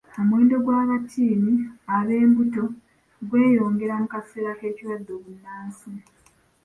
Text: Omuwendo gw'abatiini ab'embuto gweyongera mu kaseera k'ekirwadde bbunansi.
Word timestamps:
Omuwendo 0.19 0.55
gw'abatiini 0.65 1.53
ab'embuto 1.97 2.63
gweyongera 3.27 3.93
mu 4.01 4.07
kaseera 4.13 4.51
k'ekirwadde 4.59 5.11
bbunansi. 5.19 5.91